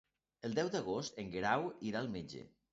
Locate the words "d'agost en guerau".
0.77-1.71